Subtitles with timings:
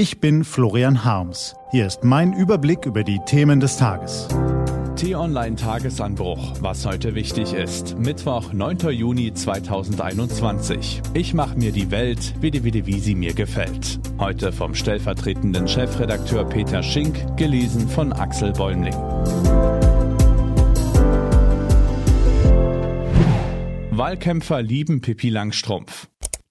[0.00, 1.54] Ich bin Florian Harms.
[1.72, 4.28] Hier ist mein Überblick über die Themen des Tages.
[4.96, 7.98] T-Online Tagesanbruch, was heute wichtig ist.
[7.98, 8.78] Mittwoch, 9.
[8.92, 11.02] Juni 2021.
[11.12, 14.00] Ich mache mir die Welt, wie, die, wie, wie sie mir gefällt.
[14.18, 18.96] Heute vom stellvertretenden Chefredakteur Peter Schink, gelesen von Axel Bäumling.
[23.90, 26.09] Wahlkämpfer lieben Pippi Langstrumpf.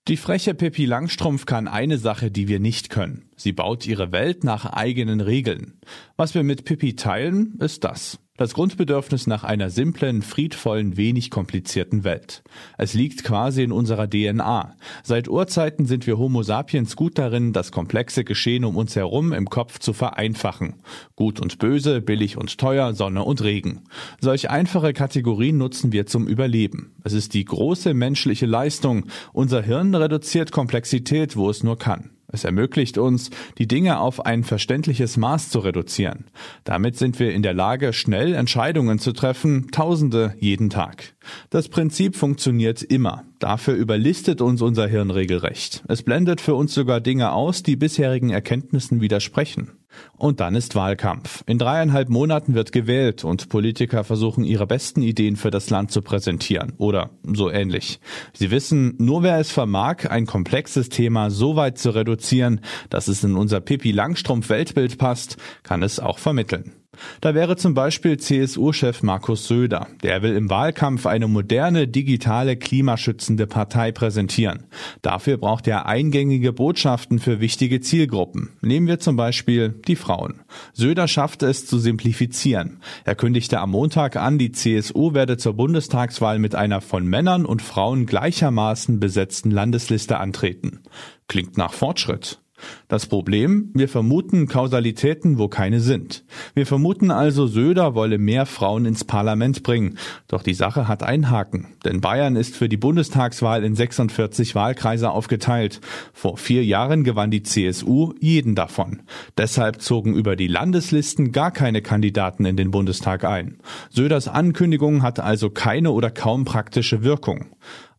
[0.10, 3.30] Die freche Pippi Langstrumpf kann eine Sache, die wir nicht können.
[3.36, 5.80] Sie baut ihre Welt nach eigenen Regeln.
[6.18, 8.18] Was wir mit Pippi teilen, ist das.
[8.40, 12.42] Das Grundbedürfnis nach einer simplen, friedvollen, wenig komplizierten Welt.
[12.78, 14.78] Es liegt quasi in unserer DNA.
[15.04, 19.50] Seit Urzeiten sind wir Homo sapiens gut darin, das komplexe Geschehen um uns herum im
[19.50, 20.76] Kopf zu vereinfachen.
[21.18, 23.82] Gut und böse, billig und teuer, Sonne und Regen.
[24.22, 26.94] Solch einfache Kategorien nutzen wir zum Überleben.
[27.04, 29.08] Es ist die große menschliche Leistung.
[29.34, 32.12] Unser Hirn reduziert Komplexität, wo es nur kann.
[32.32, 36.26] Es ermöglicht uns, die Dinge auf ein verständliches Maß zu reduzieren.
[36.64, 41.16] Damit sind wir in der Lage, schnell Entscheidungen zu treffen, Tausende jeden Tag.
[41.50, 43.24] Das Prinzip funktioniert immer.
[43.40, 45.84] Dafür überlistet uns unser Hirn regelrecht.
[45.88, 49.79] Es blendet für uns sogar Dinge aus, die bisherigen Erkenntnissen widersprechen.
[50.18, 51.44] Und dann ist Wahlkampf.
[51.46, 56.02] In dreieinhalb Monaten wird gewählt und Politiker versuchen ihre besten Ideen für das Land zu
[56.02, 58.00] präsentieren oder so ähnlich.
[58.34, 63.24] Sie wissen, nur wer es vermag, ein komplexes Thema so weit zu reduzieren, dass es
[63.24, 66.79] in unser Pippi Langstrumpf Weltbild passt, kann es auch vermitteln.
[67.22, 69.88] Da wäre zum Beispiel CSU-Chef Markus Söder.
[70.04, 74.66] Der will im Wahlkampf eine moderne, digitale, klimaschützende Partei präsentieren.
[75.02, 78.50] Dafür braucht er eingängige Botschaften für wichtige Zielgruppen.
[78.62, 80.42] Nehmen wir zum Beispiel die Frauen.
[80.74, 82.82] Söder schaffte es zu simplifizieren.
[83.06, 87.62] Er kündigte am Montag an, die CSU werde zur Bundestagswahl mit einer von Männern und
[87.62, 90.82] Frauen gleichermaßen besetzten Landesliste antreten.
[91.28, 92.40] Klingt nach Fortschritt.
[92.88, 96.24] Das Problem, wir vermuten Kausalitäten, wo keine sind.
[96.54, 99.98] Wir vermuten also, Söder wolle mehr Frauen ins Parlament bringen.
[100.28, 101.76] Doch die Sache hat einen Haken.
[101.86, 105.82] Denn Bayern ist für die Bundestagswahl in 46 Wahlkreise aufgeteilt.
[106.14, 109.02] Vor vier Jahren gewann die CSU jeden davon.
[109.38, 113.60] Deshalb zogen über die Landeslisten gar keine Kandidaten in den Bundestag ein.
[113.90, 117.46] Söders Ankündigung hatte also keine oder kaum praktische Wirkung.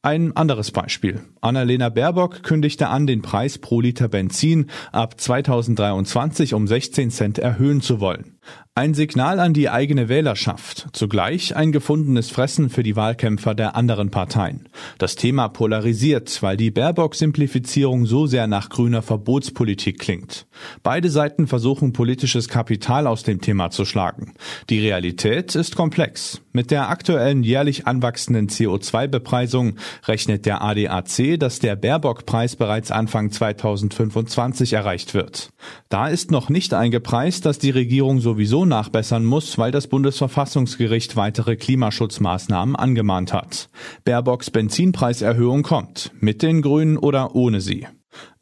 [0.03, 1.21] Ein anderes Beispiel.
[1.41, 7.81] Annalena Baerbock kündigte an, den Preis pro Liter Benzin ab 2023 um 16 Cent erhöhen
[7.81, 8.37] zu wollen.
[8.77, 14.11] Ein Signal an die eigene Wählerschaft, zugleich ein gefundenes Fressen für die Wahlkämpfer der anderen
[14.11, 14.69] Parteien.
[14.97, 20.47] Das Thema polarisiert, weil die Baerbock-Simplifizierung so sehr nach grüner Verbotspolitik klingt.
[20.83, 24.35] Beide Seiten versuchen politisches Kapital aus dem Thema zu schlagen.
[24.71, 26.41] Die Realität ist komplex.
[26.53, 29.77] Mit der aktuellen jährlich anwachsenden CO2-Bepreisung
[30.07, 35.51] rechnet der ADAC, dass der Baerbock-Preis bereits Anfang 2025 erreicht wird.
[35.89, 41.57] Da ist noch nicht eingepreist, dass die Regierung sowieso nachbessern muss, weil das Bundesverfassungsgericht weitere
[41.57, 43.69] Klimaschutzmaßnahmen angemahnt hat.
[44.05, 47.87] Baerbocks Benzinpreiserhöhung kommt, mit den Grünen oder ohne sie.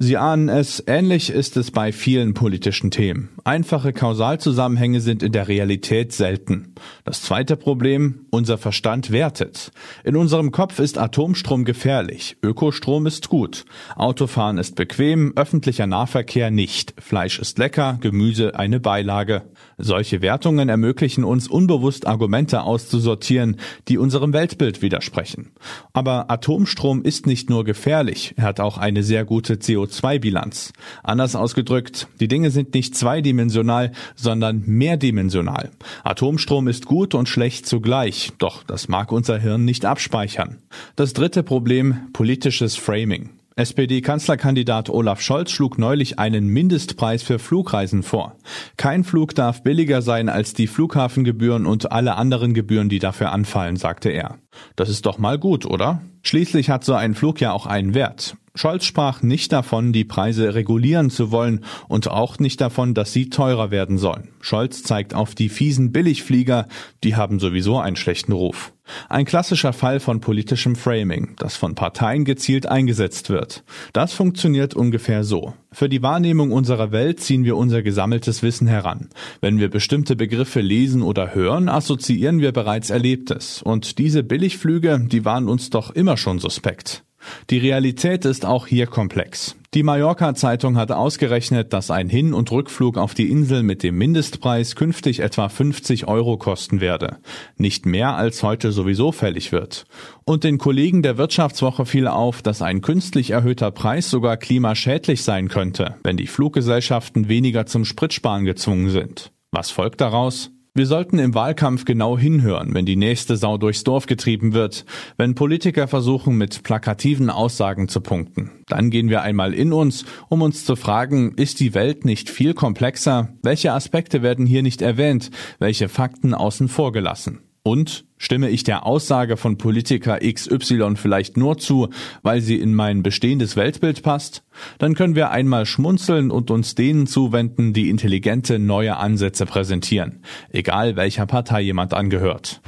[0.00, 3.30] Sie ahnen es, ähnlich ist es bei vielen politischen Themen.
[3.42, 6.74] Einfache Kausalzusammenhänge sind in der Realität selten.
[7.04, 9.72] Das zweite Problem, unser Verstand wertet.
[10.04, 13.64] In unserem Kopf ist Atomstrom gefährlich, Ökostrom ist gut,
[13.96, 19.42] Autofahren ist bequem, öffentlicher Nahverkehr nicht, Fleisch ist lecker, Gemüse eine Beilage.
[19.78, 23.56] Solche Wertungen ermöglichen uns unbewusst Argumente auszusortieren,
[23.88, 25.50] die unserem Weltbild widersprechen.
[25.92, 30.72] Aber Atomstrom ist nicht nur gefährlich, er hat auch eine sehr gute CO2-Bilanz.
[31.02, 35.70] Anders ausgedrückt, die Dinge sind nicht zweidimensional, sondern mehrdimensional.
[36.04, 40.58] Atomstrom ist gut und schlecht zugleich, doch das mag unser Hirn nicht abspeichern.
[40.96, 43.30] Das dritte Problem, politisches Framing.
[43.58, 48.36] SPD-Kanzlerkandidat Olaf Scholz schlug neulich einen Mindestpreis für Flugreisen vor.
[48.76, 53.74] Kein Flug darf billiger sein als die Flughafengebühren und alle anderen Gebühren, die dafür anfallen,
[53.74, 54.38] sagte er.
[54.76, 56.02] Das ist doch mal gut, oder?
[56.22, 58.36] Schließlich hat so ein Flug ja auch einen Wert.
[58.58, 63.30] Scholz sprach nicht davon, die Preise regulieren zu wollen und auch nicht davon, dass sie
[63.30, 64.30] teurer werden sollen.
[64.40, 66.66] Scholz zeigt auf die fiesen Billigflieger,
[67.04, 68.72] die haben sowieso einen schlechten Ruf.
[69.08, 73.62] Ein klassischer Fall von politischem Framing, das von Parteien gezielt eingesetzt wird.
[73.92, 75.54] Das funktioniert ungefähr so.
[75.70, 79.10] Für die Wahrnehmung unserer Welt ziehen wir unser gesammeltes Wissen heran.
[79.40, 83.62] Wenn wir bestimmte Begriffe lesen oder hören, assoziieren wir bereits Erlebtes.
[83.62, 87.04] Und diese Billigflüge, die waren uns doch immer schon suspekt.
[87.50, 89.56] Die Realität ist auch hier komplex.
[89.74, 94.76] Die Mallorca-Zeitung hat ausgerechnet, dass ein Hin- und Rückflug auf die Insel mit dem Mindestpreis
[94.76, 97.18] künftig etwa 50 Euro kosten werde.
[97.58, 99.84] Nicht mehr als heute sowieso fällig wird.
[100.24, 105.48] Und den Kollegen der Wirtschaftswoche fiel auf, dass ein künstlich erhöhter Preis sogar klimaschädlich sein
[105.48, 109.32] könnte, wenn die Fluggesellschaften weniger zum Spritsparen gezwungen sind.
[109.50, 110.50] Was folgt daraus?
[110.74, 114.84] Wir sollten im Wahlkampf genau hinhören, wenn die nächste Sau durchs Dorf getrieben wird,
[115.16, 118.50] wenn Politiker versuchen, mit plakativen Aussagen zu punkten.
[118.66, 122.54] Dann gehen wir einmal in uns, um uns zu fragen, ist die Welt nicht viel
[122.54, 123.28] komplexer?
[123.42, 125.30] Welche Aspekte werden hier nicht erwähnt?
[125.58, 127.40] Welche Fakten außen vor gelassen?
[127.62, 131.88] Und stimme ich der Aussage von Politiker XY vielleicht nur zu,
[132.22, 134.42] weil sie in mein bestehendes Weltbild passt?
[134.78, 140.96] Dann können wir einmal schmunzeln und uns denen zuwenden, die intelligente neue Ansätze präsentieren, egal
[140.96, 142.60] welcher Partei jemand angehört.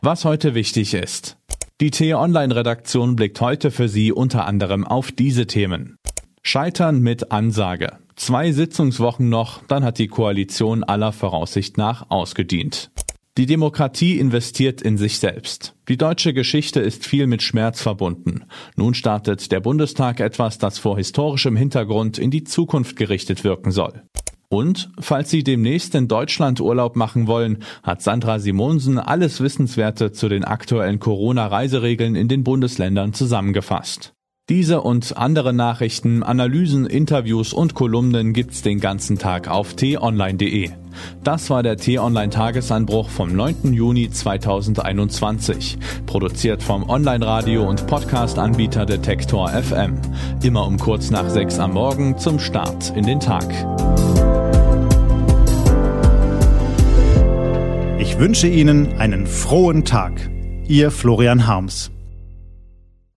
[0.00, 1.38] Was heute wichtig ist.
[1.80, 5.96] Die T-Online-Redaktion blickt heute für Sie unter anderem auf diese Themen.
[6.42, 7.98] Scheitern mit Ansage.
[8.16, 12.92] Zwei Sitzungswochen noch, dann hat die Koalition aller Voraussicht nach ausgedient.
[13.36, 15.74] Die Demokratie investiert in sich selbst.
[15.88, 18.44] Die deutsche Geschichte ist viel mit Schmerz verbunden.
[18.76, 24.04] Nun startet der Bundestag etwas, das vor historischem Hintergrund in die Zukunft gerichtet wirken soll.
[24.48, 30.28] Und falls Sie demnächst in Deutschland Urlaub machen wollen, hat Sandra Simonsen alles Wissenswerte zu
[30.28, 34.14] den aktuellen Corona-Reiseregeln in den Bundesländern zusammengefasst.
[34.50, 40.68] Diese und andere Nachrichten, Analysen, Interviews und Kolumnen gibt's den ganzen Tag auf t-online.de.
[41.22, 43.72] Das war der T-Online Tagesanbruch vom 9.
[43.72, 49.94] Juni 2021, produziert vom Online-Radio und Podcast-Anbieter Detektor FM.
[50.42, 53.48] Immer um kurz nach sechs am Morgen zum Start in den Tag.
[57.98, 60.12] Ich wünsche Ihnen einen frohen Tag.
[60.68, 61.93] Ihr Florian Harms.